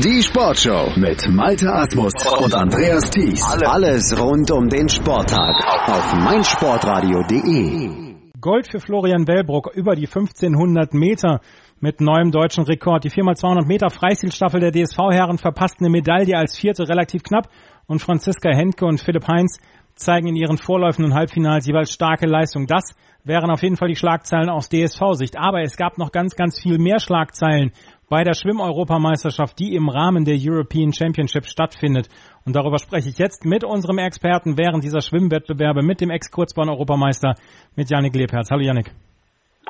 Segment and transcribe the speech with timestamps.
[0.00, 3.42] Die Sportshow mit Malte Asmus und Andreas Thies.
[3.42, 5.56] Alles rund um den Sporttag
[5.88, 8.14] auf meinsportradio.de.
[8.40, 11.40] Gold für Florian Wellbruck über die 1500 Meter
[11.80, 13.02] mit neuem deutschen Rekord.
[13.02, 17.48] Die 4x200 Meter Freistilstaffel der DSV-Herren verpassten eine Medaille als vierte relativ knapp
[17.88, 19.58] und Franziska Henke und Philipp Heinz
[19.96, 22.68] zeigen in ihren vorläufenden Halbfinals jeweils starke Leistung.
[22.68, 22.94] Das
[23.24, 25.36] wären auf jeden Fall die Schlagzeilen aus DSV-Sicht.
[25.36, 27.72] Aber es gab noch ganz, ganz viel mehr Schlagzeilen
[28.08, 32.08] bei der Schwimm-Europameisterschaft, die im Rahmen der European Championship stattfindet.
[32.46, 37.34] Und darüber spreche ich jetzt mit unserem Experten während dieser Schwimmwettbewerbe, mit dem Ex-Kurzbahn-Europameister,
[37.76, 38.50] mit Yannick Lebherz.
[38.50, 38.90] Hallo Yannick.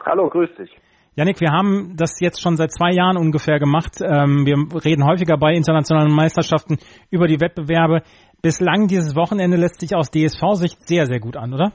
[0.05, 0.71] Hallo, grüß dich.
[1.17, 4.01] Yannick, wir haben das jetzt schon seit zwei Jahren ungefähr gemacht.
[4.01, 6.79] Ähm, wir reden häufiger bei internationalen Meisterschaften
[7.11, 8.03] über die Wettbewerbe.
[8.41, 11.73] Bislang dieses Wochenende lässt sich aus DSV-Sicht sehr, sehr gut an, oder?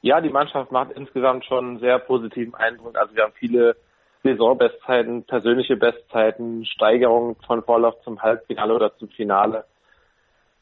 [0.00, 2.96] Ja, die Mannschaft macht insgesamt schon einen sehr positiven Eindruck.
[2.96, 3.76] Also wir haben viele
[4.22, 9.64] Saisonbestzeiten, persönliche Bestzeiten, Steigerungen von Vorlauf zum Halbfinale oder zum Finale.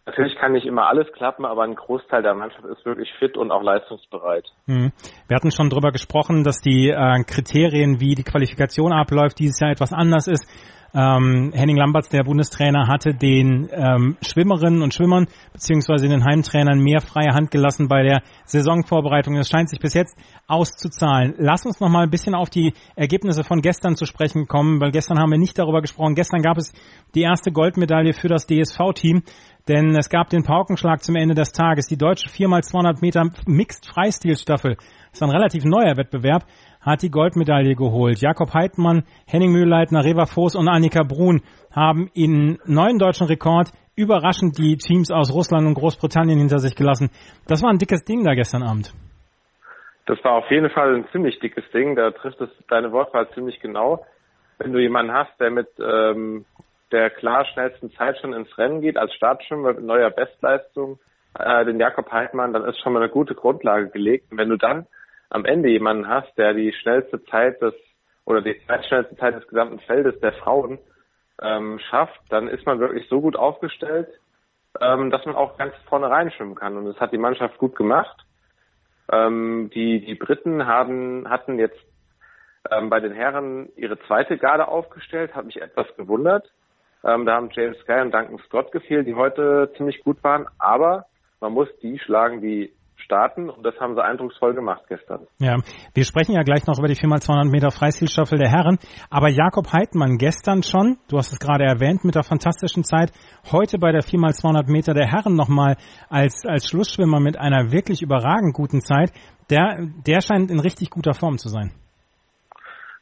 [0.06, 3.50] Natürlich kann nicht immer alles klappen, aber ein Großteil der Mannschaft ist wirklich fit und
[3.50, 4.46] auch leistungsbereit.
[4.66, 4.92] Hm.
[5.26, 9.72] Wir hatten schon darüber gesprochen, dass die äh, Kriterien, wie die Qualifikation abläuft, dieses Jahr
[9.72, 10.46] etwas anders ist.
[10.96, 17.02] Ähm, Henning Lamberts, der Bundestrainer, hatte den ähm, Schwimmerinnen und Schwimmern beziehungsweise den Heimtrainern mehr
[17.02, 19.34] freie Hand gelassen bei der Saisonvorbereitung.
[19.34, 21.34] Das scheint sich bis jetzt auszuzahlen.
[21.36, 24.90] Lass uns noch mal ein bisschen auf die Ergebnisse von gestern zu sprechen kommen, weil
[24.90, 26.14] gestern haben wir nicht darüber gesprochen.
[26.14, 26.72] Gestern gab es
[27.14, 29.22] die erste Goldmedaille für das DSV-Team,
[29.68, 31.86] denn es gab den Paukenschlag zum Ende des Tages.
[31.86, 34.76] Die deutsche 4x200 Meter Mixed Freistilstaffel
[35.12, 36.44] ist ein relativ neuer Wettbewerb
[36.86, 38.20] hat die Goldmedaille geholt.
[38.20, 41.42] Jakob Heidmann, Henning Mühlleitner, Reva Voß und Annika Brun
[41.74, 47.10] haben in neuen deutschen Rekord überraschend die Teams aus Russland und Großbritannien hinter sich gelassen.
[47.48, 48.94] Das war ein dickes Ding da gestern Abend.
[50.06, 51.96] Das war auf jeden Fall ein ziemlich dickes Ding.
[51.96, 54.06] Da trifft es deine Wortwahl ziemlich genau.
[54.58, 56.44] Wenn du jemanden hast, der mit ähm,
[56.92, 60.98] der klar schnellsten Zeit schon ins Rennen geht, als Startschwimmer mit neuer Bestleistung,
[61.38, 64.30] äh, den Jakob Heidmann, dann ist schon mal eine gute Grundlage gelegt.
[64.30, 64.86] Und wenn du dann
[65.30, 67.74] am Ende jemanden hast, der die schnellste Zeit des
[68.24, 70.78] oder die zweitschnellste Zeit des gesamten Feldes der Frauen
[71.40, 74.08] ähm, schafft, dann ist man wirklich so gut aufgestellt,
[74.80, 76.76] ähm, dass man auch ganz vorne reinschwimmen kann.
[76.76, 78.24] Und das hat die Mannschaft gut gemacht.
[79.10, 81.78] Ähm, die, die Briten haben, hatten jetzt
[82.70, 86.50] ähm, bei den Herren ihre zweite Garde aufgestellt, hat mich etwas gewundert.
[87.06, 90.46] Ähm, da haben James Sky und Duncan Scott gefehlt, die heute ziemlich gut waren.
[90.58, 91.06] Aber
[91.40, 95.26] man muss die schlagen, die starten und das haben sie eindrucksvoll gemacht gestern.
[95.38, 95.56] Ja,
[95.94, 98.78] wir sprechen ja gleich noch über die 4x200 Meter Freistilstaffel der Herren,
[99.10, 103.12] aber Jakob Heidmann gestern schon, du hast es gerade erwähnt, mit der fantastischen Zeit,
[103.52, 105.76] heute bei der 4x200 Meter der Herren nochmal
[106.08, 109.12] als, als Schlussschwimmer mit einer wirklich überragend guten Zeit,
[109.50, 111.72] der, der scheint in richtig guter Form zu sein.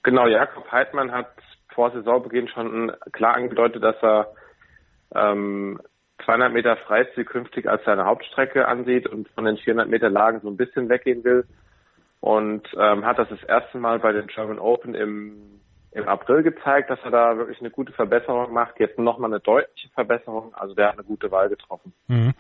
[0.02, 1.28] Genau, Jakob Heidmann hat
[1.74, 4.32] vor Saisonbeginn schon klar angedeutet, dass er
[5.14, 5.80] ähm,
[6.24, 10.48] 200 Meter Freistil künftig als seine Hauptstrecke ansieht und von den 400 Meter Lagen so
[10.48, 11.44] ein bisschen weggehen will.
[12.20, 15.60] Und ähm, hat das das erste Mal bei den German Open im,
[15.94, 18.78] im April gezeigt, dass er da wirklich eine gute Verbesserung macht.
[18.80, 20.52] Jetzt nochmal eine deutliche Verbesserung.
[20.54, 21.92] Also der hat eine gute Wahl getroffen.
[22.08, 22.34] Mhm.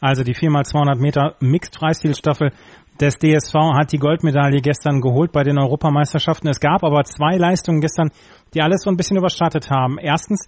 [0.00, 2.52] Also die 4x200 Meter Mixed Freistilstaffel
[3.00, 6.48] des DSV hat die Goldmedaille gestern geholt bei den Europameisterschaften.
[6.48, 8.10] Es gab aber zwei Leistungen gestern,
[8.54, 9.98] die alles so ein bisschen überstattet haben.
[9.98, 10.46] Erstens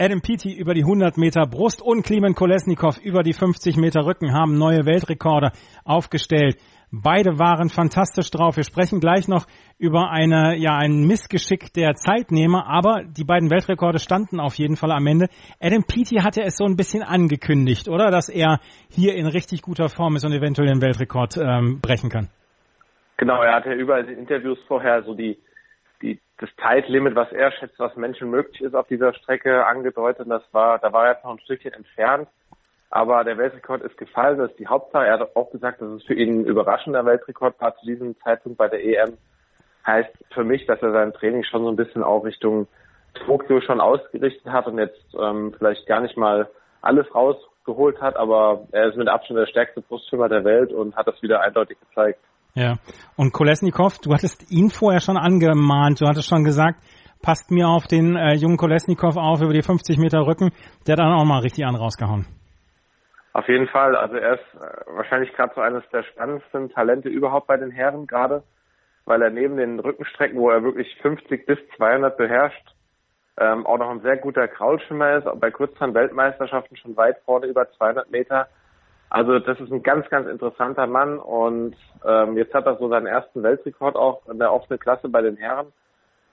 [0.00, 4.32] Adam Peaty über die 100 Meter Brust und Klimen Kolesnikov über die 50 Meter Rücken
[4.32, 5.52] haben neue Weltrekorde
[5.84, 6.56] aufgestellt.
[6.90, 8.56] Beide waren fantastisch drauf.
[8.56, 9.46] Wir sprechen gleich noch
[9.78, 14.92] über eine, ja, ein Missgeschick der Zeitnehmer, aber die beiden Weltrekorde standen auf jeden Fall
[14.92, 15.28] am Ende.
[15.60, 18.10] Adam Peaty hatte es so ein bisschen angekündigt, oder?
[18.10, 18.60] Dass er
[18.90, 22.28] hier in richtig guter Form ist und eventuell den Weltrekord ähm, brechen kann.
[23.18, 25.36] Genau, er hatte überall in Interviews vorher so die
[26.02, 30.26] die, das Zeitlimit, was er schätzt, was Menschen möglich ist auf dieser Strecke angedeutet.
[30.28, 32.28] Das war, da war er jetzt noch ein Stückchen entfernt.
[32.90, 35.06] Aber der Weltrekord ist gefallen, das ist die Hauptsache.
[35.06, 38.56] Er hat auch gesagt, dass es für ihn ein überraschender Weltrekord war zu diesem Zeitpunkt
[38.56, 39.18] bei der EM.
[39.86, 42.66] Heißt für mich, dass er sein Training schon so ein bisschen auch Richtung
[43.26, 46.48] Tokio schon ausgerichtet hat und jetzt ähm, vielleicht gar nicht mal
[46.80, 51.06] alles rausgeholt hat, aber er ist mit Abstand der stärkste Brustschwimmer der Welt und hat
[51.06, 52.20] das wieder eindeutig gezeigt.
[52.54, 52.78] Ja.
[53.16, 56.80] Und Kolesnikov, du hattest ihn vorher schon angemahnt, du hattest schon gesagt,
[57.22, 60.50] passt mir auf den äh, jungen Kolesnikov auf über die 50 Meter Rücken,
[60.86, 62.37] der hat dann auch mal richtig an rausgehauen.
[63.32, 67.46] Auf jeden Fall, also er ist äh, wahrscheinlich gerade so eines der spannendsten Talente überhaupt
[67.46, 68.42] bei den Herren gerade,
[69.04, 72.74] weil er neben den Rückenstrecken, wo er wirklich 50 bis 200 beherrscht,
[73.38, 78.10] ähm, auch noch ein sehr guter Kraulschwimmer ist, bei Kurzbahn-Weltmeisterschaften schon weit vorne über 200
[78.10, 78.48] Meter
[79.10, 83.06] also das ist ein ganz, ganz interessanter Mann und ähm, jetzt hat er so seinen
[83.06, 85.72] ersten Weltrekord auch in der offenen Klasse bei den Herren.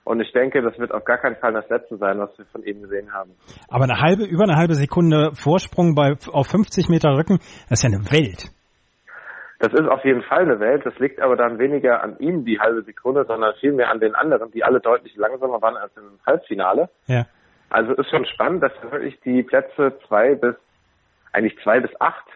[0.05, 2.63] Und ich denke, das wird auf gar keinen Fall das letzte sein, was wir von
[2.63, 3.31] ihm gesehen haben.
[3.67, 7.83] Aber eine halbe, über eine halbe Sekunde Vorsprung bei, auf 50 Meter Rücken, das ist
[7.83, 8.51] ja eine Welt.
[9.59, 10.85] Das ist auf jeden Fall eine Welt.
[10.85, 14.51] Das liegt aber dann weniger an ihm, die halbe Sekunde, sondern vielmehr an den anderen,
[14.51, 16.89] die alle deutlich langsamer waren als im Halbfinale.
[17.07, 17.25] Ja.
[17.69, 20.55] Also ist schon spannend, dass wirklich die Plätze zwei bis,
[21.31, 22.27] eigentlich zwei bis acht,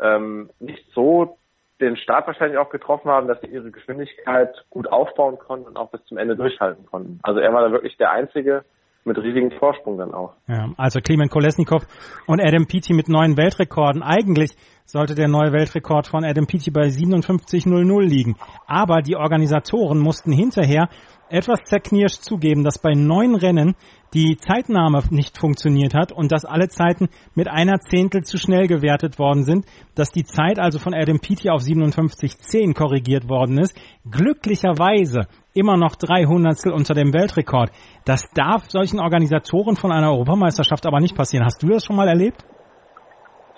[0.00, 1.38] ähm, nicht so
[1.80, 5.90] den Start wahrscheinlich auch getroffen haben, dass sie ihre Geschwindigkeit gut aufbauen konnten und auch
[5.90, 7.20] bis zum Ende durchhalten konnten.
[7.22, 8.64] Also er war da wirklich der Einzige
[9.06, 10.34] mit riesigem Vorsprung dann auch.
[10.48, 11.86] Ja, also Klimen Kolesnikov
[12.26, 14.02] und Adam Peaty mit neuen Weltrekorden.
[14.02, 14.52] Eigentlich
[14.84, 18.36] sollte der neue Weltrekord von Adam Peaty bei 57.00 liegen.
[18.66, 20.88] Aber die Organisatoren mussten hinterher
[21.28, 23.74] etwas zerknirscht zugeben, dass bei neun Rennen
[24.14, 29.18] die Zeitnahme nicht funktioniert hat und dass alle Zeiten mit einer Zehntel zu schnell gewertet
[29.18, 33.76] worden sind, dass die Zeit also von Adam Peaty auf 57,10 korrigiert worden ist.
[34.08, 35.26] Glücklicherweise
[35.56, 37.70] immer noch drei Hundertstel unter dem Weltrekord.
[38.04, 41.44] Das darf solchen Organisatoren von einer Europameisterschaft aber nicht passieren.
[41.44, 42.44] Hast du das schon mal erlebt?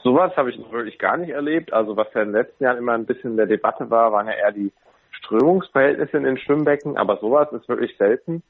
[0.02, 1.72] Sowas habe ich wirklich gar nicht erlebt.
[1.72, 4.26] Also was ja in den letzten Jahren immer ein bisschen in der Debatte war, waren
[4.26, 4.72] ja eher die
[5.10, 8.42] Strömungsverhältnisse in den Schwimmbecken, aber sowas ist wirklich selten.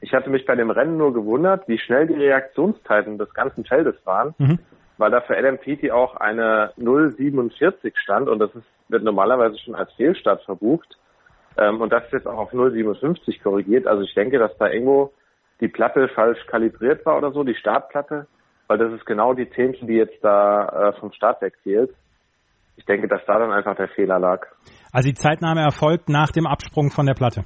[0.00, 3.96] Ich hatte mich bei dem Rennen nur gewundert, wie schnell die Reaktionszeiten des ganzen Feldes
[4.04, 4.58] waren, mhm.
[4.98, 9.74] weil da für Adam Peaty auch eine 0,47 stand und das ist, wird normalerweise schon
[9.74, 10.96] als Fehlstart verbucht.
[11.60, 13.86] Ähm, und das ist jetzt auch auf 0,57 korrigiert.
[13.86, 15.12] Also ich denke, dass da irgendwo
[15.60, 18.26] die Platte falsch kalibriert war oder so, die Startplatte,
[18.66, 21.94] weil das ist genau die Zehntel, die jetzt da äh, vom Start weg fehlt.
[22.76, 24.46] Ich denke, dass da dann einfach der Fehler lag.
[24.90, 27.44] Also die Zeitnahme erfolgt nach dem Absprung von der Platte.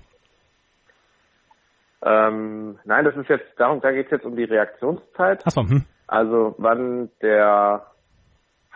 [2.02, 5.42] Ähm, nein, das ist jetzt, darum, da geht es jetzt um die Reaktionszeit.
[5.44, 5.84] Ach so, hm.
[6.06, 7.86] Also wann der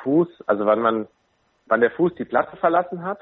[0.02, 1.06] Fuß, also wann man,
[1.66, 3.20] wann der Fuß die Platte verlassen hat.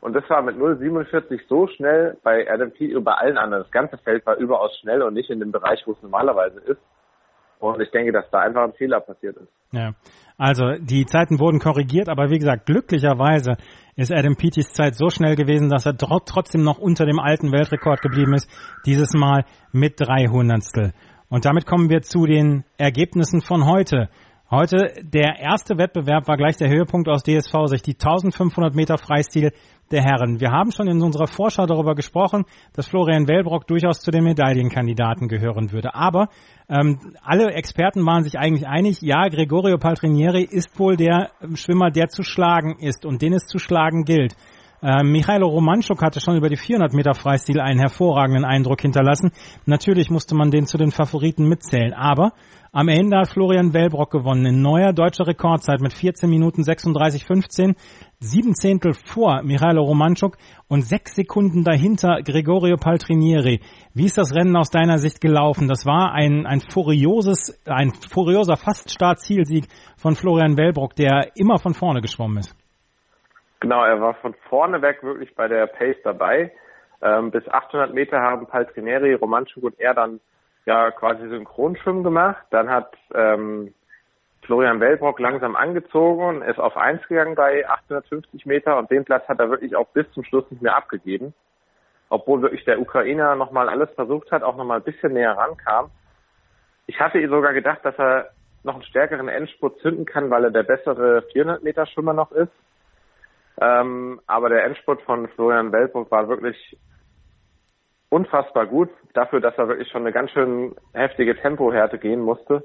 [0.00, 2.86] Und das war mit 0,47 so schnell bei Adam P.
[2.86, 3.64] über allen anderen.
[3.64, 6.80] Das ganze Feld war überaus schnell und nicht in dem Bereich, wo es normalerweise ist.
[7.58, 9.52] Und ich denke, dass da einfach ein Fehler passiert ist.
[9.72, 9.92] Ja,
[10.38, 13.58] also die Zeiten wurden korrigiert, aber wie gesagt, glücklicherweise
[13.96, 18.00] ist Adam Peatys Zeit so schnell gewesen, dass er trotzdem noch unter dem alten Weltrekord
[18.00, 18.48] geblieben ist,
[18.86, 20.94] dieses Mal mit drei Hundertstel.
[21.28, 24.08] Und damit kommen wir zu den Ergebnissen von heute.
[24.52, 29.52] Heute der erste Wettbewerb war gleich der Höhepunkt aus DSV-Sicht, die 1500 Meter Freistil
[29.92, 30.40] der Herren.
[30.40, 35.28] Wir haben schon in unserer Vorschau darüber gesprochen, dass Florian Wellbrock durchaus zu den Medaillenkandidaten
[35.28, 35.94] gehören würde.
[35.94, 36.30] Aber
[36.68, 42.08] ähm, alle Experten waren sich eigentlich einig, ja, Gregorio Paltrinieri ist wohl der Schwimmer, der
[42.08, 44.34] zu schlagen ist und den es zu schlagen gilt.
[44.82, 49.30] Ähm, Michailo Romanchuk hatte schon über die 400 Meter Freistil einen hervorragenden Eindruck hinterlassen.
[49.66, 52.32] Natürlich musste man den zu den Favoriten mitzählen, aber
[52.72, 57.74] am Ende hat Florian Wellbrock gewonnen in neuer deutscher Rekordzeit mit 14 Minuten 36, 15,
[58.20, 60.38] sieben Zehntel vor Michailo Romanchuk
[60.68, 63.60] und sechs Sekunden dahinter Gregorio Paltrinieri.
[63.92, 65.68] Wie ist das Rennen aus deiner Sicht gelaufen?
[65.68, 69.66] Das war ein, ein furioses, ein furioser Fast-Start-Zielsieg
[69.96, 72.59] von Florian Wellbrock, der immer von vorne geschwommen ist.
[73.60, 76.52] Genau, er war von vorne weg wirklich bei der Pace dabei.
[77.02, 80.20] Ähm, bis 800 Meter haben Paltrineri, Romanchuk und er dann
[80.66, 82.44] ja quasi Synchronschwimmen gemacht.
[82.50, 83.74] Dann hat ähm,
[84.42, 89.28] Florian Wellbrock langsam angezogen und ist auf 1 gegangen bei 850 Meter und den Platz
[89.28, 91.34] hat er wirklich auch bis zum Schluss nicht mehr abgegeben.
[92.08, 95.90] Obwohl wirklich der Ukrainer nochmal alles versucht hat, auch nochmal ein bisschen näher rankam.
[96.86, 98.30] Ich hatte sogar gedacht, dass er
[98.64, 102.52] noch einen stärkeren Endspurt zünden kann, weil er der bessere 400 Meter Schwimmer noch ist.
[103.60, 106.78] Ähm, aber der Endspurt von Florian Weltburg war wirklich
[108.08, 112.64] unfassbar gut, dafür, dass er wirklich schon eine ganz schön heftige Tempohärte gehen musste.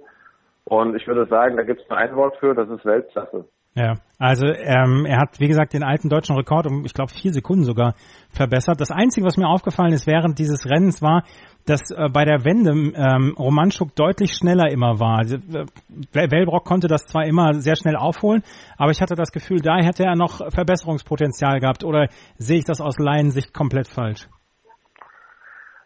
[0.64, 3.46] Und ich würde sagen, da gibt es nur ein Wort für, das ist Weltklasse.
[3.78, 7.34] Ja, also ähm, er hat, wie gesagt, den alten deutschen Rekord um, ich glaube, vier
[7.34, 7.94] Sekunden sogar
[8.30, 8.80] verbessert.
[8.80, 11.24] Das Einzige, was mir aufgefallen ist während dieses Rennens war,
[11.66, 15.18] dass äh, bei der Wende ähm, Romanschuk deutlich schneller immer war.
[15.18, 15.66] Also, äh,
[16.14, 18.44] Wellbrock konnte das zwar immer sehr schnell aufholen,
[18.78, 21.84] aber ich hatte das Gefühl, da hätte er noch Verbesserungspotenzial gehabt.
[21.84, 24.30] Oder sehe ich das aus Laiensicht komplett falsch?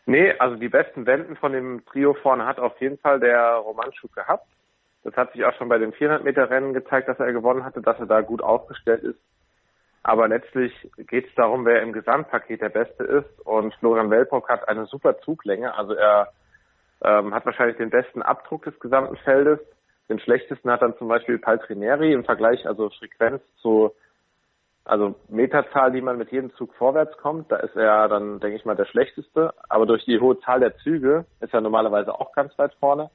[0.05, 4.13] Nee, also die besten Wenden von dem Trio vorne hat auf jeden Fall der Romanschuk
[4.13, 4.45] gehabt.
[5.03, 7.81] Das hat sich auch schon bei den 400 Meter Rennen gezeigt, dass er gewonnen hatte,
[7.81, 9.19] dass er da gut aufgestellt ist.
[10.03, 13.45] Aber letztlich geht es darum, wer im Gesamtpaket der Beste ist.
[13.45, 15.75] Und Florian Wellbrock hat eine super Zuglänge.
[15.75, 16.31] Also er
[17.03, 19.59] ähm, hat wahrscheinlich den besten Abdruck des gesamten Feldes.
[20.09, 23.91] Den schlechtesten hat dann zum Beispiel Paltrineri im Vergleich, also Frequenz zu,
[24.85, 27.51] also Meterzahl, die man mit jedem Zug vorwärts kommt.
[27.51, 29.53] Da ist er dann, denke ich mal, der schlechteste.
[29.67, 33.11] Aber durch die hohe Zahl der Züge ist er normalerweise auch ganz weit vorne.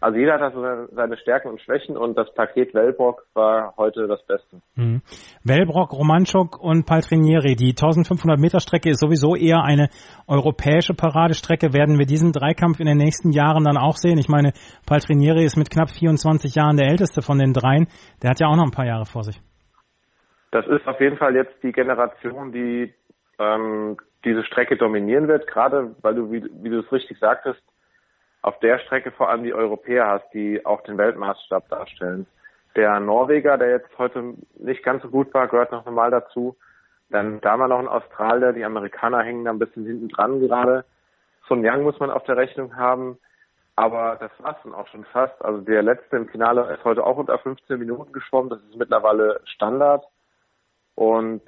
[0.00, 0.62] Also jeder hat also
[0.94, 4.60] seine Stärken und Schwächen und das Paket Wellbrock war heute das Beste.
[4.74, 5.00] Mhm.
[5.42, 7.56] Wellbrock, Romanchuk und Paltrinieri.
[7.56, 9.88] Die 1500 Meter Strecke ist sowieso eher eine
[10.28, 11.72] europäische Paradestrecke.
[11.72, 14.18] Werden wir diesen Dreikampf in den nächsten Jahren dann auch sehen?
[14.18, 14.52] Ich meine,
[14.86, 17.86] Paltrinieri ist mit knapp 24 Jahren der älteste von den dreien.
[18.22, 19.40] Der hat ja auch noch ein paar Jahre vor sich.
[20.50, 22.92] Das ist auf jeden Fall jetzt die Generation, die
[23.38, 27.62] ähm, diese Strecke dominieren wird, gerade weil du, wie, wie du es richtig sagtest,
[28.46, 32.26] auf der Strecke vor allem die Europäer hast, die auch den Weltmaßstab darstellen.
[32.76, 36.56] Der Norweger, der jetzt heute nicht ganz so gut war, gehört noch normal dazu.
[37.10, 40.84] Dann da mal noch ein Australier, die Amerikaner hängen da ein bisschen hinten dran gerade.
[41.48, 43.18] Sun Yang muss man auf der Rechnung haben.
[43.74, 45.44] Aber das war's dann auch schon fast.
[45.44, 48.50] Also der letzte im Finale ist heute auch unter 15 Minuten geschwommen.
[48.50, 50.04] Das ist mittlerweile Standard.
[50.94, 51.42] Und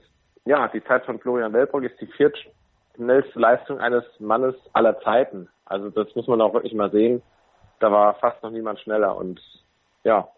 [0.44, 2.08] ja, die Zeit von Florian Wellbrock ist die
[2.98, 5.48] viertschnellste Leistung eines Mannes aller Zeiten.
[5.64, 7.22] Also das muss man auch wirklich mal sehen.
[7.80, 9.40] Da war fast noch niemand schneller und
[10.04, 10.28] ja,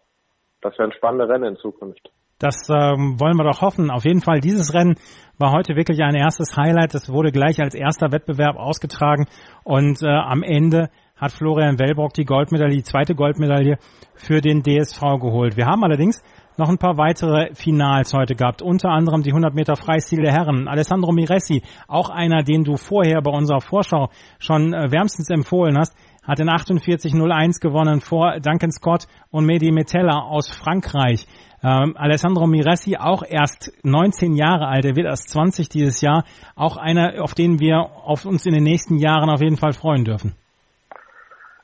[0.61, 2.11] das wären spannende Rennen in Zukunft.
[2.37, 3.91] Das ähm, wollen wir doch hoffen.
[3.91, 4.95] Auf jeden Fall, dieses Rennen
[5.37, 6.93] war heute wirklich ein erstes Highlight.
[6.93, 9.27] Das wurde gleich als erster Wettbewerb ausgetragen
[9.63, 13.77] und äh, am Ende hat Florian Wellbrock die Goldmedaille, die zweite Goldmedaille
[14.15, 15.55] für den DSV geholt.
[15.55, 16.23] Wir haben allerdings
[16.57, 18.61] noch ein paar weitere Finals heute gehabt.
[18.61, 20.67] Unter anderem die 100 Meter Freistil der Herren.
[20.67, 25.95] Alessandro Miressi, auch einer, den du vorher bei unserer Vorschau schon äh, wärmstens empfohlen hast,
[26.23, 31.25] hat in 48.01 gewonnen vor Duncan Scott und Mehdi Metella aus Frankreich.
[31.63, 36.23] Ähm, Alessandro Miressi, auch erst 19 Jahre alt, er wird erst 20 dieses Jahr,
[36.55, 40.03] auch einer, auf den wir auf uns in den nächsten Jahren auf jeden Fall freuen
[40.03, 40.35] dürfen.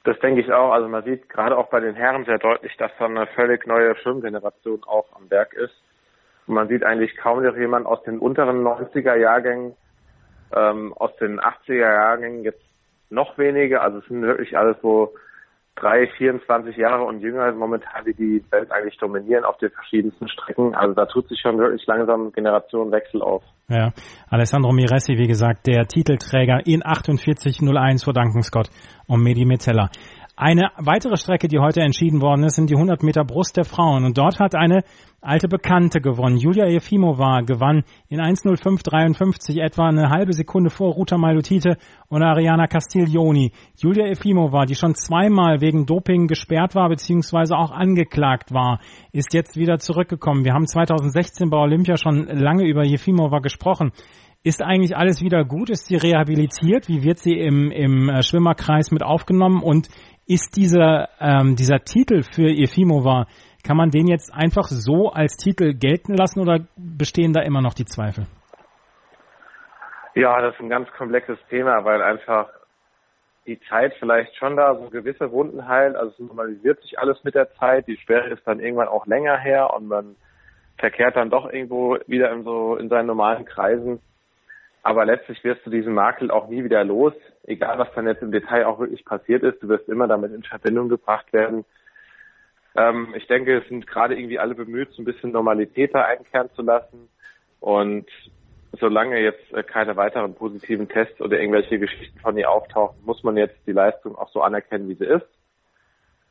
[0.07, 0.71] Das denke ich auch.
[0.71, 3.93] Also man sieht gerade auch bei den Herren sehr deutlich, dass da eine völlig neue
[3.97, 5.73] Schwimmgeneration auch am Werk ist.
[6.47, 9.75] Und man sieht eigentlich kaum noch jemand aus den unteren 90er Jahrgängen,
[10.55, 12.63] ähm, aus den 80er Jahrgängen jetzt
[13.09, 13.81] noch weniger.
[13.81, 15.13] Also es sind wirklich alles so
[15.79, 20.75] drei, 24 Jahre und jünger momentan, die die Welt eigentlich dominieren auf den verschiedensten Strecken.
[20.75, 23.43] Also da tut sich schon wirklich langsam Generationenwechsel auf.
[23.69, 23.91] Ja,
[24.29, 28.69] Alessandro Miressi, wie gesagt, der Titelträger in 48.01 vor Duncan Scott
[29.07, 29.89] und Medi Metella.
[30.39, 34.05] Eine weitere Strecke, die heute entschieden worden ist, sind die 100 Meter Brust der Frauen.
[34.05, 34.83] Und dort hat eine
[35.19, 36.37] alte Bekannte gewonnen.
[36.37, 41.77] Julia Efimova gewann in 1.05.53 etwa eine halbe Sekunde vor Ruta Malutite
[42.07, 43.51] und Ariana Castiglioni.
[43.77, 47.55] Julia Efimova, die schon zweimal wegen Doping gesperrt war bzw.
[47.55, 48.79] auch angeklagt war,
[49.11, 50.45] ist jetzt wieder zurückgekommen.
[50.45, 53.91] Wir haben 2016 bei Olympia schon lange über Efimova gesprochen.
[54.43, 55.69] Ist eigentlich alles wieder gut?
[55.69, 56.87] Ist sie rehabilitiert?
[56.87, 59.61] Wie wird sie im, im äh, Schwimmerkreis mit aufgenommen?
[59.61, 59.89] Und
[60.25, 63.27] ist dieser, ähm, dieser Titel für Efimova,
[63.65, 67.73] kann man den jetzt einfach so als Titel gelten lassen oder bestehen da immer noch
[67.73, 68.25] die Zweifel?
[70.15, 72.49] Ja, das ist ein ganz komplexes Thema, weil einfach
[73.45, 75.95] die Zeit vielleicht schon da so gewisse Wunden heilt.
[75.95, 77.87] Also es normalisiert sich alles mit der Zeit.
[77.87, 80.15] Die Sperre ist dann irgendwann auch länger her und man
[80.77, 83.99] verkehrt dann doch irgendwo wieder in so in seinen normalen Kreisen.
[84.83, 88.31] Aber letztlich wirst du diesen Makel auch nie wieder los, egal was dann jetzt im
[88.31, 89.61] Detail auch wirklich passiert ist.
[89.61, 91.65] Du wirst immer damit in Verbindung gebracht werden.
[92.75, 96.49] Ähm, ich denke, es sind gerade irgendwie alle bemüht, so ein bisschen Normalität da einkehren
[96.55, 97.09] zu lassen.
[97.59, 98.07] Und
[98.79, 103.35] solange jetzt äh, keine weiteren positiven Tests oder irgendwelche Geschichten von ihr auftauchen, muss man
[103.35, 105.27] jetzt die Leistung auch so anerkennen, wie sie ist.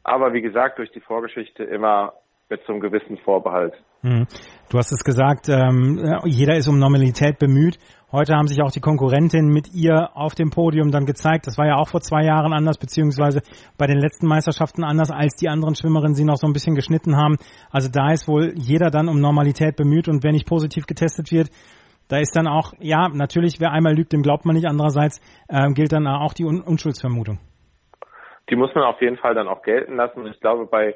[0.05, 2.15] Aber wie gesagt, durch die Vorgeschichte immer
[2.49, 3.75] mit so einem gewissen Vorbehalt.
[4.03, 4.26] Hm.
[4.71, 7.79] Du hast es gesagt, ähm, jeder ist um Normalität bemüht.
[8.12, 11.47] Heute haben sich auch die Konkurrentinnen mit ihr auf dem Podium dann gezeigt.
[11.49, 13.43] Das war ja auch vor zwei Jahren anders, beziehungsweise
[13.76, 17.17] bei den letzten Meisterschaften anders, als die anderen Schwimmerinnen sie noch so ein bisschen geschnitten
[17.17, 17.37] haben.
[17.71, 21.50] Also da ist wohl jeder dann um Normalität bemüht und wenn nicht positiv getestet wird,
[22.09, 24.69] da ist dann auch, ja, natürlich, wer einmal lügt, dem glaubt man nicht.
[24.69, 27.41] Andererseits äh, gilt dann auch die Un Unschuldsvermutung.
[28.49, 30.25] Die muss man auf jeden Fall dann auch gelten lassen.
[30.29, 30.95] Ich glaube, bei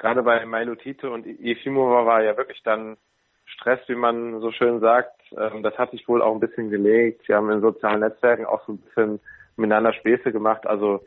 [0.00, 2.96] gerade bei Milo Tite und Efimova war ja wirklich dann
[3.44, 5.20] Stress, wie man so schön sagt.
[5.36, 7.22] Ähm, das hat sich wohl auch ein bisschen gelegt.
[7.26, 9.20] Sie haben in sozialen Netzwerken auch so ein bisschen
[9.56, 10.66] miteinander Späße gemacht.
[10.66, 11.04] Also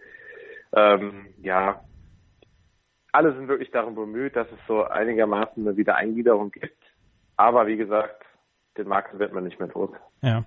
[0.73, 1.81] ähm, ja,
[3.11, 6.81] alle sind wirklich darum bemüht, dass es so einigermaßen eine Wiedereingliederung gibt.
[7.35, 8.23] Aber wie gesagt,
[8.77, 9.91] den Markt wird man nicht mehr los.
[10.21, 10.43] Ja.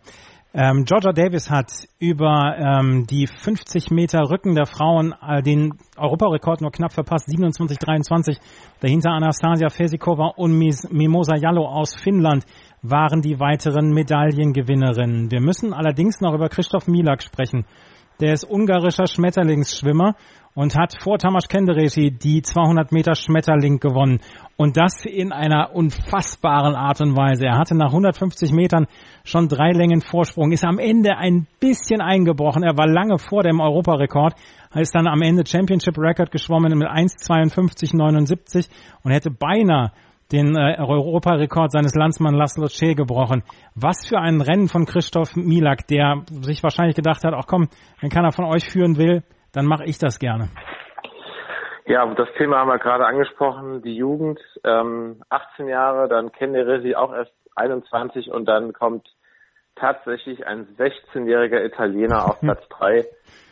[0.58, 6.62] Ähm, Georgia Davis hat über ähm, die 50 Meter Rücken der Frauen äh, den Europarekord
[6.62, 8.38] nur knapp verpasst, 27,23.
[8.80, 12.46] Dahinter Anastasia Fesikova und Mimosa Jallo aus Finnland
[12.80, 15.30] waren die weiteren Medaillengewinnerinnen.
[15.30, 17.66] Wir müssen allerdings noch über Christoph Milak sprechen.
[18.20, 20.14] Der ist ungarischer Schmetterlingsschwimmer
[20.54, 24.20] und hat vor Tamas Kenderesi die 200 Meter Schmetterling gewonnen.
[24.56, 27.44] Und das in einer unfassbaren Art und Weise.
[27.44, 28.86] Er hatte nach 150 Metern
[29.22, 32.62] schon drei Längen Vorsprung, ist am Ende ein bisschen eingebrochen.
[32.62, 34.34] Er war lange vor dem Europarekord,
[34.74, 38.68] ist dann am Ende Championship Record geschwommen mit 1,52,79
[39.02, 39.92] und hätte beinahe
[40.32, 43.42] den äh, Europarekord seines Landsmann Laszlo Che gebrochen.
[43.74, 47.68] Was für ein Rennen von Christoph Milak, der sich wahrscheinlich gedacht hat, ach komm,
[48.00, 50.48] wenn keiner von euch führen will, dann mache ich das gerne.
[51.86, 57.12] Ja, das Thema haben wir gerade angesprochen, die Jugend, ähm, 18 Jahre, dann Kenneresi auch
[57.12, 59.06] erst 21 und dann kommt
[59.76, 63.04] tatsächlich ein 16-jähriger Italiener auf Platz 3.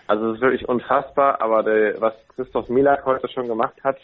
[0.09, 3.99] Also es ist wirklich unfassbar, aber der, was Christoph Milak heute schon gemacht hat,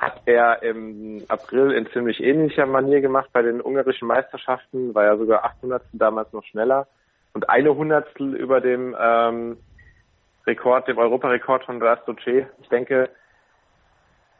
[0.00, 5.16] hat er im April in ziemlich ähnlicher Manier gemacht bei den ungarischen Meisterschaften, war ja
[5.18, 6.86] sogar 800 damals noch schneller
[7.34, 9.58] und eine Hundertstel über dem ähm,
[10.46, 12.46] Rekord, dem Europarekord von Rastoce.
[12.62, 13.10] Ich denke,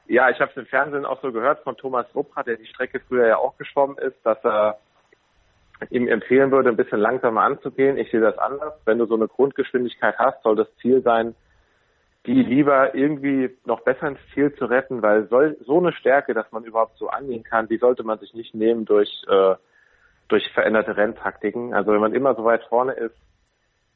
[0.06, 2.98] ja, ich habe es im Fernsehen auch so gehört von Thomas Ruppra, der die Strecke
[3.06, 4.78] früher ja auch geschwommen ist, dass er
[5.90, 7.98] ihm empfehlen würde, ein bisschen langsamer anzugehen.
[7.98, 8.72] Ich sehe das anders.
[8.86, 11.34] Wenn du so eine Grundgeschwindigkeit hast, soll das Ziel sein,
[12.26, 16.50] die lieber irgendwie noch besser ins Ziel zu retten, weil so, so eine Stärke, dass
[16.52, 19.54] man überhaupt so angehen kann, die sollte man sich nicht nehmen durch, äh,
[20.28, 21.72] durch veränderte Renntaktiken.
[21.72, 23.16] Also wenn man immer so weit vorne ist,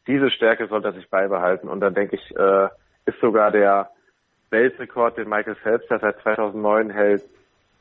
[0.06, 1.68] diese Stärke sollte er sich beibehalten.
[1.68, 2.68] Und dann denke ich, äh,
[3.06, 3.90] ist sogar der
[4.50, 7.22] Weltrekord, den Michael Phelps der seit 2009 hält,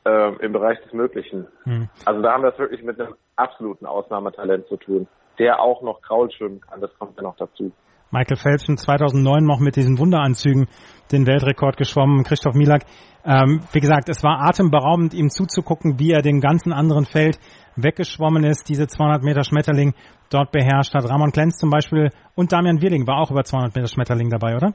[0.04, 1.46] äh, im Bereich des Möglichen.
[1.64, 1.88] Hm.
[2.04, 5.08] Also da haben wir es wirklich mit einem absoluten Ausnahmetalent zu tun,
[5.38, 6.80] der auch noch Kraul schwimmen kann.
[6.80, 7.72] Das kommt ja noch dazu.
[8.14, 10.68] Michael Phelps schon 2009 noch mit diesen Wunderanzügen
[11.10, 12.22] den Weltrekord geschwommen.
[12.22, 12.82] Christoph Milak,
[13.24, 17.38] ähm, wie gesagt, es war atemberaubend, ihm zuzugucken, wie er den ganzen anderen Feld
[17.74, 19.94] weggeschwommen ist, diese 200 Meter Schmetterling
[20.30, 21.10] dort beherrscht hat.
[21.10, 24.74] Ramon Klenz zum Beispiel und Damian Wirling war auch über 200 Meter Schmetterling dabei, oder?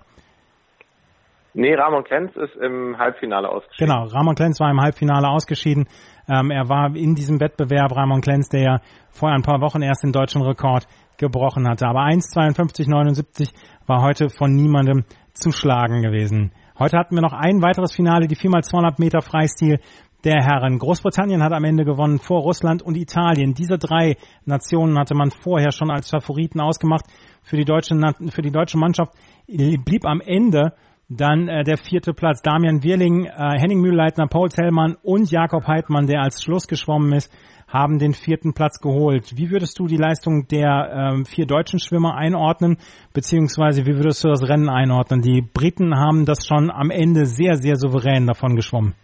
[1.53, 3.87] Nee, Ramon Klenz ist im Halbfinale ausgeschieden.
[3.87, 5.87] Genau, Ramon Klenz war im Halbfinale ausgeschieden.
[6.27, 8.77] Ähm, er war in diesem Wettbewerb, Ramon Klenz, der ja
[9.09, 10.85] vor ein paar Wochen erst den deutschen Rekord
[11.19, 11.85] gebrochen hatte.
[11.85, 13.51] Aber 1,52,79
[13.85, 16.51] war heute von niemandem zu schlagen gewesen.
[16.79, 19.79] Heute hatten wir noch ein weiteres Finale, die 4x200 Meter Freistil
[20.23, 20.79] der Herren.
[20.79, 23.53] Großbritannien hat am Ende gewonnen vor Russland und Italien.
[23.53, 27.05] Diese drei Nationen hatte man vorher schon als Favoriten ausgemacht.
[27.41, 27.95] Für die deutsche,
[28.31, 29.13] für die deutsche Mannschaft
[29.47, 30.73] blieb am Ende
[31.09, 32.41] dann äh, der vierte Platz.
[32.41, 37.33] Damian Wirling, äh, Henning Mühlleitner, Paul Zellmann und Jakob Heidmann, der als Schluss geschwommen ist,
[37.69, 39.37] haben den vierten Platz geholt.
[39.37, 42.77] Wie würdest du die Leistung der ähm, vier deutschen Schwimmer einordnen,
[43.13, 45.21] beziehungsweise wie würdest du das Rennen einordnen?
[45.21, 48.95] Die Briten haben das schon am Ende sehr, sehr souverän davon geschwommen.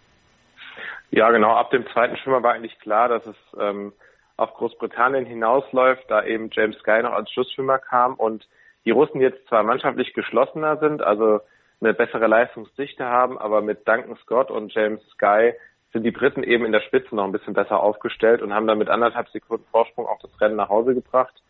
[1.10, 1.54] Ja, genau.
[1.54, 3.92] Ab dem zweiten Schwimmer war eigentlich klar, dass es ähm,
[4.36, 8.46] auf Großbritannien hinausläuft, da eben James Sky noch als Schlussschwimmer kam und
[8.84, 11.40] die Russen jetzt zwar mannschaftlich geschlossener sind, also
[11.80, 15.52] eine bessere Leistungsdichte haben, aber mit Duncan Scott und James Sky
[15.92, 18.78] sind die Briten eben in der Spitze noch ein bisschen besser aufgestellt und haben dann
[18.78, 21.42] mit anderthalb Sekunden Vorsprung auch das Rennen nach Hause gebracht.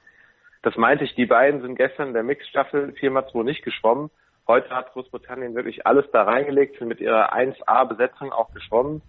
[0.62, 4.10] Das meinte ich, die beiden sind gestern in der Mixstaffel 4x2 nicht geschwommen.
[4.48, 9.02] Heute hat Großbritannien wirklich alles da reingelegt, sind mit ihrer 1A-Besetzung auch geschwommen.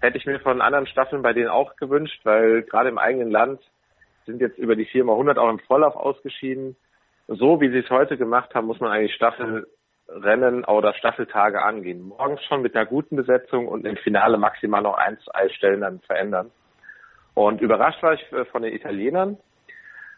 [0.00, 3.60] Hätte ich mir von anderen Staffeln bei denen auch gewünscht, weil gerade im eigenen Land
[4.24, 6.76] sind jetzt über die 4x100 auch im Vorlauf ausgeschieden.
[7.28, 9.68] So wie sie es heute gemacht haben, muss man eigentlich Staffel
[10.12, 12.02] Rennen oder Staffeltage angehen.
[12.02, 16.00] Morgens schon mit einer guten Besetzung und im Finale maximal noch ein, zwei Stellen dann
[16.00, 16.50] verändern.
[17.34, 19.38] Und überrascht war ich äh, von den Italienern,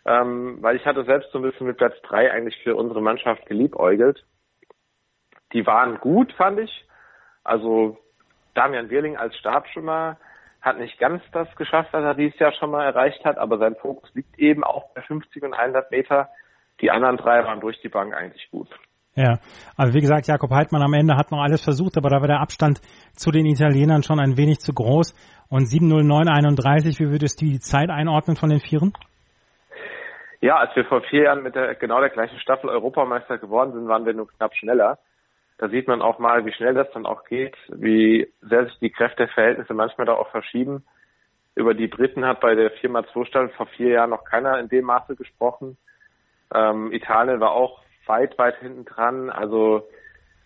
[0.06, 3.46] ähm, weil ich hatte selbst so ein bisschen mit Platz drei eigentlich für unsere Mannschaft
[3.46, 4.24] geliebäugelt.
[5.52, 6.86] Die waren gut, fand ich.
[7.44, 7.98] Also
[8.54, 10.16] Damian Wirling als Stabschwimmer
[10.62, 13.74] hat nicht ganz das geschafft, was er dieses Jahr schon mal erreicht hat, aber sein
[13.76, 16.30] Fokus liegt eben auch bei 50 und 100 Meter.
[16.80, 18.68] Die anderen drei waren durch die Bank eigentlich gut.
[19.14, 19.40] Ja,
[19.76, 22.40] also wie gesagt, Jakob Heidmann am Ende hat noch alles versucht, aber da war der
[22.40, 22.80] Abstand
[23.12, 25.14] zu den Italienern schon ein wenig zu groß.
[25.50, 28.94] Und 7.09.31, wie würdest du die Zeit einordnen von den Vieren?
[30.40, 33.86] Ja, als wir vor vier Jahren mit der, genau der gleichen Staffel Europameister geworden sind,
[33.86, 34.98] waren wir nur knapp schneller.
[35.58, 38.90] Da sieht man auch mal, wie schnell das dann auch geht, wie sehr sich die
[38.90, 40.84] Kräfteverhältnisse manchmal da auch verschieben.
[41.54, 44.86] Über die Briten hat bei der 4x2 Staffel vor vier Jahren noch keiner in dem
[44.86, 45.76] Maße gesprochen.
[46.54, 49.30] Ähm, Italien war auch weit, weit hinten dran.
[49.30, 49.86] Also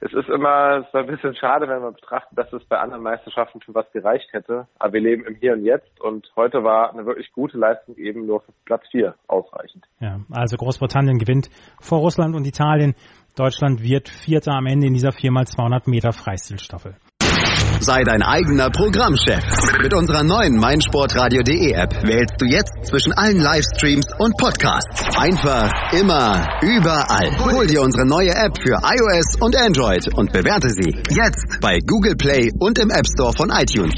[0.01, 3.61] es ist immer so ein bisschen schade, wenn man betrachtet, dass es bei anderen Meisterschaften
[3.61, 4.67] für was gereicht hätte.
[4.79, 8.27] Aber wir leben im Hier und Jetzt und heute war eine wirklich gute Leistung eben
[8.27, 9.85] nur für Platz vier ausreichend.
[10.01, 11.49] Ja, also Großbritannien gewinnt
[11.81, 12.95] vor Russland und Italien.
[13.37, 16.97] Deutschland wird Vierter am Ende in dieser 4x200 Meter Freistilstaffel.
[17.81, 19.45] Sei dein eigener Programmchef.
[19.83, 25.05] Mit unserer neuen meinsportradio.de App wählst du jetzt zwischen allen Livestreams und Podcasts.
[25.17, 27.31] Einfach, immer, überall.
[27.53, 32.17] Hol dir unsere neue App für iOS und Android und bewerte sie jetzt bei Google
[32.17, 33.95] Play und im App Store von iTunes.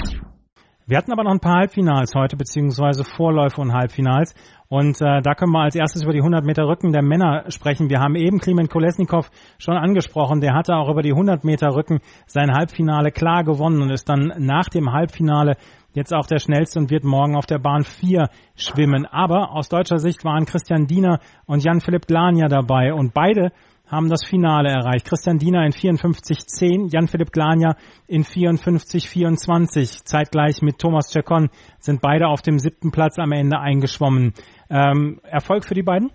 [0.86, 4.34] Wir hatten aber noch ein paar Halbfinals heute, beziehungsweise Vorläufe und Halbfinals.
[4.70, 7.88] Und äh, da können wir als erstes über die 100 Meter Rücken der Männer sprechen.
[7.88, 10.40] Wir haben eben Klimen Kolesnikov schon angesprochen.
[10.40, 14.34] Der hatte auch über die 100 Meter Rücken sein Halbfinale klar gewonnen und ist dann
[14.38, 15.56] nach dem Halbfinale
[15.94, 19.06] jetzt auch der schnellste und wird morgen auf der Bahn 4 schwimmen.
[19.06, 23.52] Aber aus deutscher Sicht waren Christian Diener und Jan-Philipp Glania dabei und beide
[23.90, 25.06] haben das Finale erreicht.
[25.06, 30.04] Christian Diener in 54,10, Jan-Philipp Glania in 54,24.
[30.04, 34.34] Zeitgleich mit Thomas Czekon sind beide auf dem siebten Platz am Ende eingeschwommen.
[34.70, 36.10] Ähm, Erfolg für die beiden?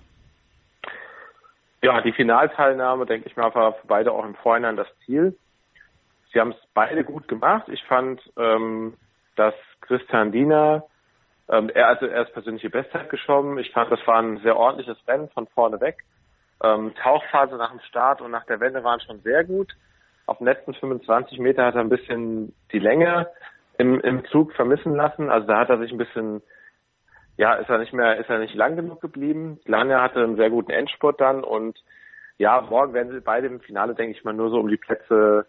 [1.81, 5.35] Ja, die Finalteilnahme, denke ich mal, war für beide auch im Vorhinein das Ziel.
[6.31, 7.67] Sie haben es beide gut gemacht.
[7.67, 8.93] Ich fand, ähm,
[9.35, 10.85] dass Christian Diener,
[11.49, 13.57] ähm, er also erst persönliche Bestzeit geschwommen.
[13.57, 16.03] Ich fand, das war ein sehr ordentliches Rennen von vorne weg.
[16.61, 19.73] Ähm, Tauchphase nach dem Start und nach der Wende waren schon sehr gut.
[20.25, 23.27] Auf den letzten 25 Meter hat er ein bisschen die Länge
[23.77, 25.29] im, im Zug vermissen lassen.
[25.29, 26.41] Also da hat er sich ein bisschen,
[27.37, 29.59] ja, ist er nicht mehr, ist er nicht lang genug geblieben.
[29.65, 31.77] Lange hatte einen sehr guten Endspurt dann und
[32.37, 35.45] ja, morgen werden sie beide im Finale, denke ich mal, nur so um die Plätze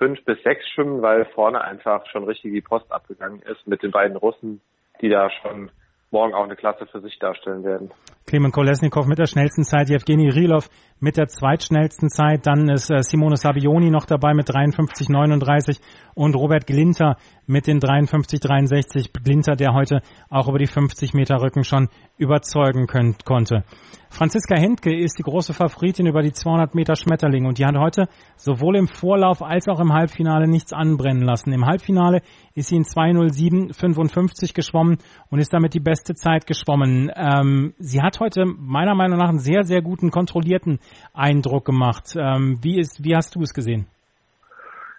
[0.00, 3.90] fünf bis sechs schwimmen, weil vorne einfach schon richtig die Post abgegangen ist mit den
[3.90, 4.60] beiden Russen,
[5.00, 5.70] die da schon
[6.10, 7.90] morgen auch eine Klasse für sich darstellen werden.
[8.30, 13.02] Clement Kolesnikov mit der schnellsten Zeit, Jewgeni Rilov mit der zweitschnellsten Zeit, dann ist äh,
[13.02, 15.80] Simone Sabioni noch dabei mit 53,39
[16.14, 17.16] und Robert Glinter
[17.46, 19.10] mit den 53,63.
[19.24, 21.88] Glinter, der heute auch über die 50 Meter Rücken schon
[22.18, 23.64] überzeugen könnt, konnte.
[24.10, 28.08] Franziska Hentke ist die große Favoritin über die 200 Meter Schmetterling und die hat heute
[28.36, 31.52] sowohl im Vorlauf als auch im Halbfinale nichts anbrennen lassen.
[31.52, 32.20] Im Halbfinale
[32.54, 34.98] ist sie in 2.07.55 geschwommen
[35.30, 37.10] und ist damit die beste Zeit geschwommen.
[37.14, 40.78] Ähm, sie hat heute meiner Meinung nach einen sehr, sehr guten, kontrollierten
[41.14, 42.14] Eindruck gemacht.
[42.16, 43.86] Ähm, wie, ist, wie hast du es gesehen?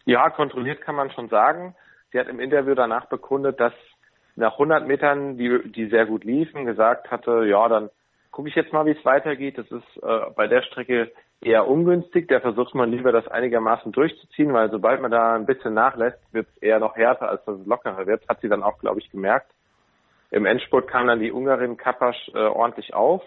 [0.05, 1.75] Ja, kontrolliert kann man schon sagen.
[2.11, 3.73] Sie hat im Interview danach bekundet, dass
[4.35, 7.89] nach 100 Metern, die, die sehr gut liefen, gesagt hatte, ja, dann
[8.31, 9.57] gucke ich jetzt mal, wie es weitergeht.
[9.57, 12.27] Das ist äh, bei der Strecke eher ungünstig.
[12.27, 16.47] Da versucht man lieber, das einigermaßen durchzuziehen, weil sobald man da ein bisschen nachlässt, wird
[16.47, 18.27] es eher noch härter, als dass es lockerer wird.
[18.27, 19.51] Hat sie dann auch, glaube ich, gemerkt.
[20.31, 23.21] Im Endspurt kam dann die Ungarin Kapasch äh, ordentlich auf.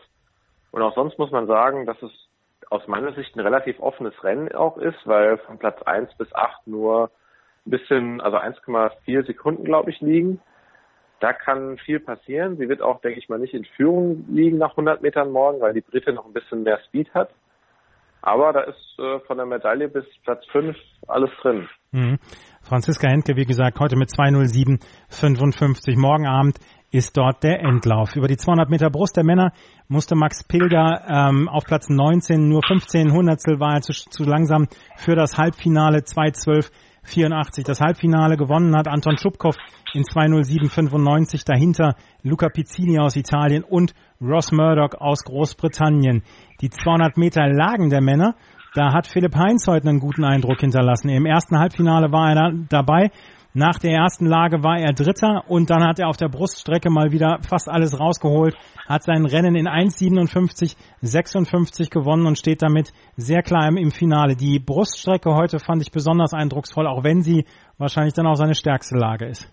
[0.72, 2.10] Und auch sonst muss man sagen, dass es
[2.70, 6.66] aus meiner Sicht ein relativ offenes Rennen auch ist, weil von Platz 1 bis 8
[6.66, 7.10] nur
[7.66, 10.40] ein bisschen, also 1,4 Sekunden, glaube ich, liegen.
[11.20, 12.56] Da kann viel passieren.
[12.56, 15.74] Sie wird auch, denke ich mal, nicht in Führung liegen nach 100 Metern morgen, weil
[15.74, 17.30] die Britte noch ein bisschen mehr Speed hat.
[18.22, 21.68] Aber da ist äh, von der Medaille bis Platz 5 alles drin.
[21.92, 22.18] Mhm.
[22.64, 25.98] Franziska Hentke, wie gesagt, heute mit 2.07.55.
[25.98, 26.58] Morgen Abend
[26.90, 28.16] ist dort der Endlauf.
[28.16, 29.52] Über die 200 Meter Brust der Männer
[29.86, 34.66] musste Max Pilger ähm, auf Platz 19, nur 15 Hundertstel war er zu, zu langsam
[34.96, 37.66] für das Halbfinale 2.12.84.
[37.66, 39.54] Das Halbfinale gewonnen hat Anton Schubkow
[39.92, 46.22] in 2.07.95, dahinter Luca Pizzini aus Italien und Ross Murdoch aus Großbritannien.
[46.62, 48.36] Die 200 Meter Lagen der Männer,
[48.74, 51.08] da hat Philipp Heinz heute einen guten Eindruck hinterlassen.
[51.08, 53.10] Im ersten Halbfinale war er da dabei,
[53.56, 57.12] nach der ersten Lage war er Dritter und dann hat er auf der Bruststrecke mal
[57.12, 58.56] wieder fast alles rausgeholt,
[58.88, 64.34] hat sein Rennen in 1,57,56 gewonnen und steht damit sehr klar im, Finale.
[64.34, 67.44] Die Bruststrecke heute fand ich besonders eindrucksvoll, auch wenn sie
[67.78, 69.48] wahrscheinlich dann auch seine stärkste Lage ist.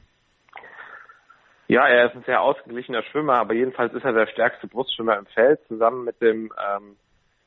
[1.67, 5.27] Ja, er ist ein sehr ausgeglichener Schwimmer, aber jedenfalls ist er der stärkste Brustschwimmer im
[5.27, 6.95] Feld, zusammen mit dem ähm,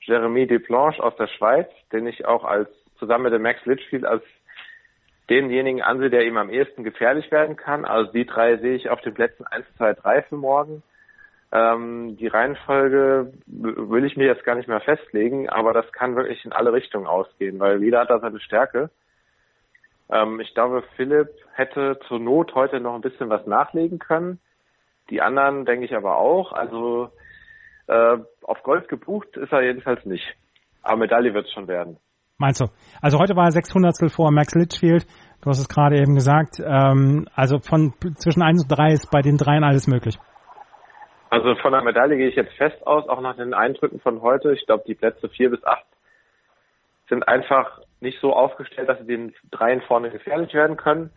[0.04, 4.22] Jeremy Desplanche aus der Schweiz, den ich auch als zusammen mit dem Max Litchfield als
[5.30, 7.84] denjenigen ansehe, der ihm am ehesten gefährlich werden kann.
[7.84, 10.82] Also die drei sehe ich auf den Plätzen 1, 2, 3 für morgen.
[11.52, 16.44] Ähm, die Reihenfolge will ich mir jetzt gar nicht mehr festlegen, aber das kann wirklich
[16.44, 18.90] in alle Richtungen ausgehen, weil jeder hat da seine Stärke.
[20.10, 24.40] Ähm, ich glaube, Philipp hätte zur Not heute noch ein bisschen was nachlegen können.
[25.10, 26.52] Die anderen denke ich aber auch.
[26.52, 27.10] Also
[27.86, 30.24] äh, auf Gold gebucht ist er jedenfalls nicht.
[30.82, 31.98] Aber Medaille wird es schon werden.
[32.38, 32.66] Meinst du?
[33.00, 35.06] Also heute war er 600 vor Max Litchfield.
[35.42, 36.58] Du hast es gerade eben gesagt.
[36.58, 40.16] Ähm, also von zwischen 1 und 3 ist bei den dreien alles möglich.
[41.30, 44.52] Also von der Medaille gehe ich jetzt fest aus, auch nach den Eindrücken von heute.
[44.52, 45.84] Ich glaube, die Plätze 4 bis 8
[47.08, 51.10] sind einfach nicht so aufgestellt, dass sie den dreien vorne gefährlich werden können.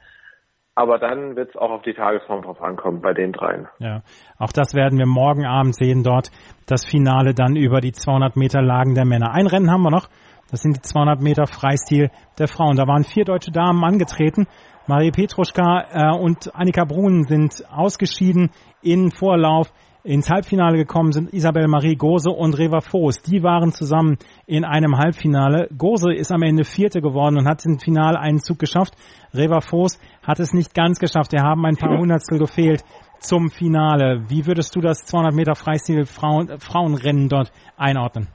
[0.77, 3.67] Aber dann wird es auch auf die Tagesform drauf ankommen bei den dreien.
[3.79, 4.03] Ja,
[4.37, 6.29] auch das werden wir morgen Abend sehen dort.
[6.67, 9.33] Das Finale dann über die 200 Meter Lagen der Männer.
[9.33, 10.07] Ein Rennen haben wir noch.
[10.51, 12.75] Das sind die 200 Meter Freistil der Frauen.
[12.75, 14.45] Da waren vier deutsche Damen angetreten.
[14.85, 18.51] Marie Petruschka äh, und Annika Brun sind ausgeschieden
[18.83, 19.73] in Vorlauf.
[20.07, 23.23] Ins Halbfinale gekommen sind Isabel Marie Gose und Reva Voß.
[23.23, 25.67] Die waren zusammen in einem Halbfinale.
[25.77, 28.93] Gose ist am Ende Vierte geworden und hat im Finale einen Zug geschafft.
[29.33, 31.33] Reva Voß hat es nicht ganz geschafft.
[31.33, 32.85] Er haben ein paar Hundertstel gefehlt
[33.19, 34.23] zum Finale.
[34.29, 38.29] Wie würdest du das 200 Meter Freistil Frauen, Frauenrennen dort einordnen?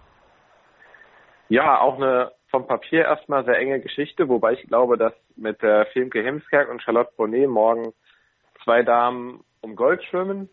[1.48, 5.86] Ja, auch eine vom Papier erstmal sehr enge Geschichte, wobei ich glaube, dass mit der
[5.94, 7.94] Filmke Hemskerk und Charlotte Bonnet morgen
[8.62, 10.50] zwei Damen um Gold schwimmen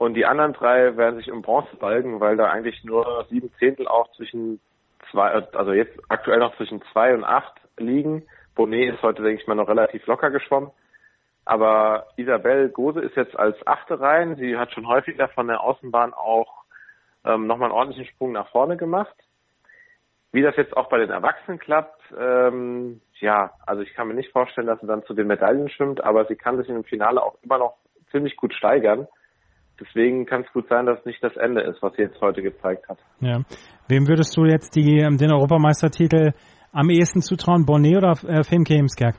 [0.00, 3.86] und die anderen drei werden sich um Bronze balgen, weil da eigentlich nur sieben Zehntel
[3.86, 4.58] auch zwischen
[5.10, 8.26] zwei, also jetzt aktuell noch zwischen zwei und acht liegen.
[8.54, 10.70] Bonnet ist heute, denke ich mal, noch relativ locker geschwommen.
[11.44, 14.36] Aber Isabel Gose ist jetzt als Achte rein.
[14.36, 16.64] Sie hat schon häufiger von der Außenbahn auch
[17.26, 19.14] ähm, nochmal einen ordentlichen Sprung nach vorne gemacht.
[20.32, 24.32] Wie das jetzt auch bei den Erwachsenen klappt, ähm, ja, also ich kann mir nicht
[24.32, 27.36] vorstellen, dass sie dann zu den Medaillen schwimmt, aber sie kann sich im Finale auch
[27.42, 27.76] immer noch
[28.10, 29.06] ziemlich gut steigern.
[29.80, 32.42] Deswegen kann es gut sein, dass es nicht das Ende ist, was sie jetzt heute
[32.42, 32.98] gezeigt hat.
[33.20, 33.40] Ja.
[33.88, 36.32] Wem würdest du jetzt die, ähm, den Europameistertitel
[36.72, 39.16] am ehesten zutrauen, Bonnet oder äh, Femke Hemskerk?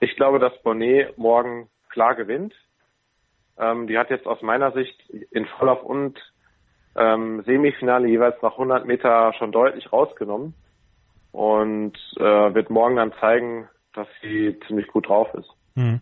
[0.00, 2.54] Ich glaube, dass Bonnet morgen klar gewinnt.
[3.58, 4.98] Ähm, die hat jetzt aus meiner Sicht
[5.30, 6.18] in Vorlauf und
[6.96, 10.54] ähm, Semifinale jeweils nach 100 Meter schon deutlich rausgenommen
[11.32, 15.50] und äh, wird morgen dann zeigen, dass sie ziemlich gut drauf ist.
[15.74, 16.00] Hm.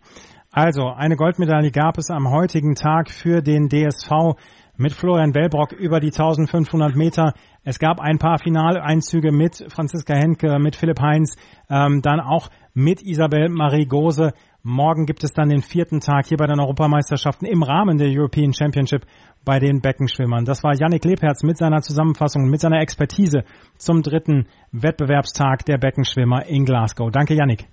[0.52, 4.36] Also, eine Goldmedaille gab es am heutigen Tag für den DSV
[4.76, 7.34] mit Florian Wellbrock über die 1500 Meter.
[7.62, 11.36] Es gab ein paar Finaleinzüge mit Franziska Henke, mit Philipp Heinz,
[11.70, 14.32] ähm, dann auch mit Isabel Marie Gose.
[14.64, 18.52] Morgen gibt es dann den vierten Tag hier bei den Europameisterschaften im Rahmen der European
[18.52, 19.02] Championship
[19.44, 20.44] bei den Beckenschwimmern.
[20.44, 23.44] Das war Yannick Lebherz mit seiner Zusammenfassung, mit seiner Expertise
[23.76, 27.10] zum dritten Wettbewerbstag der Beckenschwimmer in Glasgow.
[27.12, 27.66] Danke, Yannick.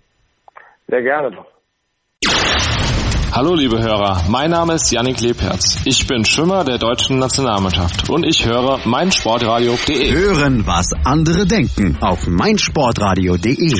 [0.87, 1.56] Sehr gerne doch.
[3.31, 5.81] Hallo liebe Hörer, mein Name ist Yannick Lebherz.
[5.85, 10.11] Ich bin Schwimmer der deutschen Nationalmannschaft und ich höre meinsportradio.de.
[10.11, 13.75] Hören, was andere denken auf meinsportradio.de.